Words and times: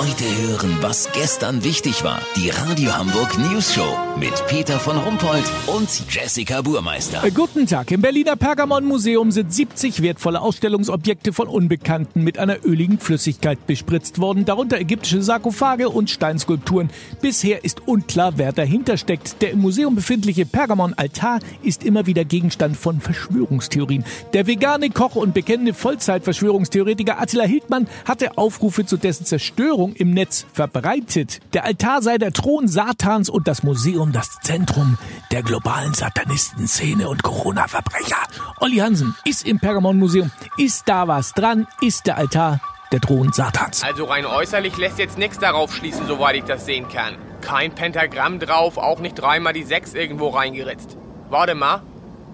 Heute 0.00 0.24
hören, 0.24 0.78
was 0.80 1.12
gestern 1.12 1.62
wichtig 1.62 2.04
war. 2.04 2.22
Die 2.34 2.48
Radio 2.48 2.96
Hamburg 2.96 3.36
News 3.36 3.74
Show 3.74 3.98
mit 4.18 4.32
Peter 4.46 4.80
von 4.80 4.96
Rumpold 4.96 5.44
und 5.66 5.90
Jessica 6.08 6.62
Burmeister. 6.62 7.22
Äh, 7.22 7.30
Guten 7.30 7.66
Tag. 7.66 7.90
Im 7.90 8.00
Berliner 8.00 8.34
Pergamon-Museum 8.34 9.30
sind 9.30 9.52
70 9.52 10.00
wertvolle 10.00 10.40
Ausstellungsobjekte 10.40 11.34
von 11.34 11.48
Unbekannten 11.48 12.24
mit 12.24 12.38
einer 12.38 12.64
öligen 12.64 12.98
Flüssigkeit 12.98 13.66
bespritzt 13.66 14.18
worden, 14.22 14.46
darunter 14.46 14.80
ägyptische 14.80 15.20
Sarkophage 15.20 15.90
und 15.90 16.08
Steinskulpturen. 16.08 16.88
Bisher 17.20 17.62
ist 17.62 17.86
unklar, 17.86 18.38
wer 18.38 18.52
dahinter 18.52 18.96
steckt. 18.96 19.42
Der 19.42 19.50
im 19.50 19.60
Museum 19.60 19.96
befindliche 19.96 20.46
Pergamon-Altar 20.46 21.40
ist 21.62 21.84
immer 21.84 22.06
wieder 22.06 22.24
Gegenstand 22.24 22.78
von 22.78 23.02
Verschwörungstheorien. 23.02 24.06
Der 24.32 24.46
vegane 24.46 24.88
Koch 24.88 25.16
und 25.16 25.34
bekennende 25.34 25.74
Vollzeit-Verschwörungstheoretiker 25.74 27.20
Attila 27.20 27.44
Hildmann 27.44 27.86
hatte 28.06 28.38
Aufrufe 28.38 28.86
zu 28.86 28.96
dessen 28.96 29.26
Zerstörung 29.26 29.89
im 29.94 30.10
Netz 30.10 30.46
verbreitet. 30.52 31.40
Der 31.52 31.64
Altar 31.64 32.02
sei 32.02 32.18
der 32.18 32.32
Thron 32.32 32.68
Satans 32.68 33.28
und 33.28 33.48
das 33.48 33.62
Museum 33.62 34.12
das 34.12 34.38
Zentrum 34.42 34.98
der 35.30 35.42
globalen 35.42 35.94
Satanistenszene 35.94 37.08
und 37.08 37.22
Corona-Verbrecher. 37.22 38.16
Olli 38.60 38.76
Hansen 38.76 39.14
ist 39.24 39.46
im 39.46 39.58
Pergamon-Museum. 39.58 40.30
Ist 40.56 40.88
da 40.88 41.08
was 41.08 41.32
dran? 41.32 41.66
Ist 41.80 42.06
der 42.06 42.18
Altar 42.18 42.60
der 42.92 43.00
Thron 43.00 43.32
Satans? 43.32 43.82
Also 43.82 44.04
rein 44.04 44.26
äußerlich 44.26 44.76
lässt 44.76 44.98
jetzt 44.98 45.18
nichts 45.18 45.38
darauf 45.38 45.74
schließen, 45.74 46.06
soweit 46.06 46.36
ich 46.36 46.44
das 46.44 46.66
sehen 46.66 46.88
kann. 46.88 47.16
Kein 47.40 47.74
Pentagramm 47.74 48.38
drauf, 48.38 48.76
auch 48.76 49.00
nicht 49.00 49.14
dreimal 49.14 49.52
die 49.52 49.62
Sechs 49.62 49.94
irgendwo 49.94 50.28
reingeritzt. 50.28 50.96
Warte 51.28 51.54
mal. 51.54 51.82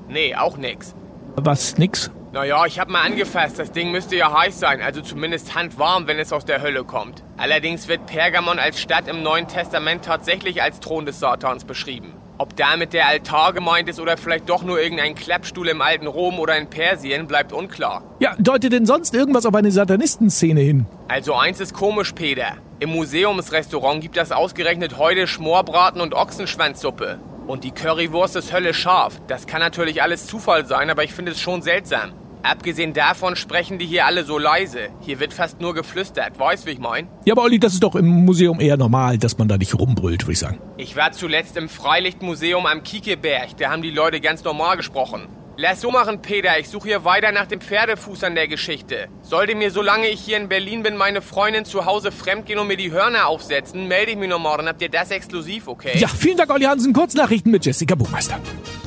Nee, 0.08 0.34
auch 0.34 0.56
nix. 0.56 0.94
Was, 1.36 1.76
nix? 1.78 2.10
Naja, 2.36 2.66
ich 2.66 2.78
hab 2.78 2.90
mal 2.90 3.00
angefasst, 3.00 3.58
das 3.58 3.72
Ding 3.72 3.92
müsste 3.92 4.14
ja 4.14 4.30
heiß 4.30 4.60
sein, 4.60 4.82
also 4.82 5.00
zumindest 5.00 5.54
handwarm, 5.54 6.06
wenn 6.06 6.18
es 6.18 6.34
aus 6.34 6.44
der 6.44 6.60
Hölle 6.60 6.84
kommt. 6.84 7.24
Allerdings 7.38 7.88
wird 7.88 8.04
Pergamon 8.04 8.58
als 8.58 8.78
Stadt 8.78 9.08
im 9.08 9.22
Neuen 9.22 9.48
Testament 9.48 10.04
tatsächlich 10.04 10.62
als 10.62 10.78
Thron 10.78 11.06
des 11.06 11.18
Satans 11.18 11.64
beschrieben. 11.64 12.12
Ob 12.36 12.54
damit 12.54 12.92
der 12.92 13.08
Altar 13.08 13.54
gemeint 13.54 13.88
ist 13.88 13.98
oder 13.98 14.18
vielleicht 14.18 14.50
doch 14.50 14.62
nur 14.62 14.78
irgendein 14.78 15.14
Klappstuhl 15.14 15.66
im 15.68 15.80
alten 15.80 16.06
Rom 16.06 16.38
oder 16.38 16.58
in 16.58 16.68
Persien, 16.68 17.26
bleibt 17.26 17.54
unklar. 17.54 18.02
Ja, 18.20 18.34
deutet 18.38 18.70
denn 18.70 18.84
sonst 18.84 19.14
irgendwas 19.14 19.46
auf 19.46 19.54
eine 19.54 19.70
Satanistenszene 19.70 20.60
hin? 20.60 20.84
Also 21.08 21.32
eins 21.32 21.58
ist 21.58 21.72
komisch, 21.72 22.12
Peter. 22.12 22.58
Im 22.80 22.90
Museumsrestaurant 22.90 24.02
gibt 24.02 24.18
es 24.18 24.30
ausgerechnet 24.30 24.98
heute 24.98 25.26
Schmorbraten 25.26 26.02
und 26.02 26.12
Ochsenschwanzsuppe. 26.12 27.18
Und 27.46 27.64
die 27.64 27.70
Currywurst 27.70 28.36
ist 28.36 28.52
höllisch 28.52 28.80
scharf. 28.80 29.22
Das 29.26 29.46
kann 29.46 29.60
natürlich 29.60 30.02
alles 30.02 30.26
Zufall 30.26 30.66
sein, 30.66 30.90
aber 30.90 31.02
ich 31.02 31.14
finde 31.14 31.32
es 31.32 31.40
schon 31.40 31.62
seltsam. 31.62 32.12
Abgesehen 32.46 32.92
davon 32.92 33.34
sprechen 33.34 33.78
die 33.78 33.86
hier 33.86 34.06
alle 34.06 34.22
so 34.22 34.38
leise. 34.38 34.90
Hier 35.00 35.18
wird 35.18 35.32
fast 35.32 35.60
nur 35.60 35.74
geflüstert. 35.74 36.38
Weißt, 36.38 36.64
wie 36.64 36.70
ich 36.70 36.78
mein? 36.78 37.08
Ja, 37.24 37.34
aber 37.34 37.42
Olli, 37.42 37.58
das 37.58 37.74
ist 37.74 37.82
doch 37.82 37.96
im 37.96 38.06
Museum 38.06 38.60
eher 38.60 38.76
normal, 38.76 39.18
dass 39.18 39.36
man 39.36 39.48
da 39.48 39.58
nicht 39.58 39.74
rumbrüllt, 39.74 40.22
würde 40.22 40.32
ich 40.32 40.38
sagen. 40.38 40.60
Ich 40.76 40.94
war 40.94 41.10
zuletzt 41.10 41.56
im 41.56 41.68
Freilichtmuseum 41.68 42.66
am 42.66 42.84
Kiekeberg. 42.84 43.56
Da 43.56 43.70
haben 43.70 43.82
die 43.82 43.90
Leute 43.90 44.20
ganz 44.20 44.44
normal 44.44 44.76
gesprochen. 44.76 45.26
Lass 45.56 45.80
so 45.80 45.90
machen, 45.90 46.22
Peter. 46.22 46.56
Ich 46.60 46.68
suche 46.68 46.86
hier 46.86 47.04
weiter 47.04 47.32
nach 47.32 47.46
dem 47.46 47.60
Pferdefuß 47.60 48.22
an 48.22 48.36
der 48.36 48.46
Geschichte. 48.46 49.08
Sollte 49.22 49.56
mir, 49.56 49.72
solange 49.72 50.06
ich 50.06 50.20
hier 50.20 50.36
in 50.36 50.48
Berlin 50.48 50.84
bin, 50.84 50.96
meine 50.96 51.22
Freundin 51.22 51.64
zu 51.64 51.84
Hause 51.84 52.12
fremdgehen 52.12 52.60
und 52.60 52.68
mir 52.68 52.76
die 52.76 52.92
Hörner 52.92 53.26
aufsetzen, 53.26 53.88
melde 53.88 54.12
ich 54.12 54.18
mich 54.18 54.28
noch 54.28 54.38
morgen. 54.38 54.68
Habt 54.68 54.82
ihr 54.82 54.90
das 54.90 55.10
exklusiv, 55.10 55.66
okay? 55.66 55.98
Ja, 55.98 56.06
vielen 56.06 56.36
Dank, 56.36 56.52
Olli 56.52 56.66
Hansen. 56.66 56.92
Kurznachrichten 56.92 57.50
mit 57.50 57.64
Jessica 57.64 57.96
Buchmeister. 57.96 58.38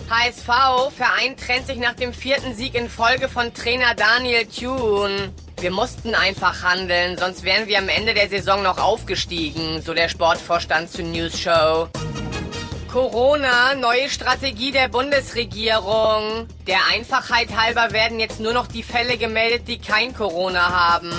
HSV, 0.09 0.91
Verein 0.95 1.37
trennt 1.37 1.67
sich 1.67 1.77
nach 1.77 1.93
dem 1.93 2.13
vierten 2.13 2.55
Sieg 2.55 2.73
in 2.73 2.89
Folge 2.89 3.29
von 3.29 3.53
Trainer 3.53 3.93
Daniel 3.93 4.47
Thune. 4.47 5.31
Wir 5.59 5.69
mussten 5.69 6.15
einfach 6.15 6.63
handeln, 6.63 7.15
sonst 7.15 7.43
wären 7.43 7.67
wir 7.67 7.77
am 7.77 7.89
Ende 7.89 8.15
der 8.15 8.27
Saison 8.27 8.63
noch 8.63 8.79
aufgestiegen, 8.79 9.83
so 9.83 9.93
der 9.93 10.09
Sportvorstand 10.09 10.89
zur 10.89 11.05
News 11.05 11.39
Show. 11.39 11.89
Corona, 12.91 13.75
neue 13.75 14.09
Strategie 14.09 14.71
der 14.71 14.87
Bundesregierung. 14.87 16.47
Der 16.65 16.79
Einfachheit 16.91 17.55
halber 17.55 17.91
werden 17.91 18.19
jetzt 18.19 18.39
nur 18.39 18.53
noch 18.53 18.65
die 18.65 18.81
Fälle 18.81 19.15
gemeldet, 19.15 19.67
die 19.67 19.77
kein 19.77 20.15
Corona 20.15 20.69
haben. 20.71 21.11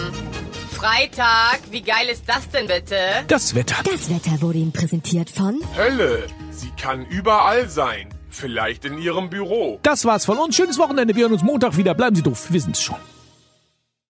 Freitag, 0.73 1.61
wie 1.71 1.83
geil 1.83 2.09
ist 2.11 2.25
das 2.27 2.49
denn 2.49 2.67
bitte? 2.67 2.97
Das 3.29 3.55
Wetter. 3.55 3.77
Das 3.85 4.11
Wetter 4.11 4.43
wurde 4.43 4.59
Ihnen 4.59 4.73
präsentiert 4.73 5.31
von 5.31 5.61
Hölle. 5.77 6.27
Sie 6.51 6.71
kann 6.71 7.07
überall 7.07 7.69
sein. 7.69 8.09
Vielleicht 8.31 8.85
in 8.85 8.99
Ihrem 8.99 9.29
Büro. 9.29 9.81
Das 9.83 10.05
war's 10.05 10.25
von 10.25 10.39
uns. 10.39 10.57
Schönes 10.57 10.79
Wochenende. 10.79 11.15
Wir 11.15 11.25
hören 11.25 11.33
uns 11.33 11.43
Montag 11.43 11.77
wieder. 11.77 11.95
Bleiben 11.95 12.17
Sie 12.17 12.23
doof. 12.23 12.47
Wir 12.51 12.61
sind's 12.61 12.83
schon. 12.83 12.97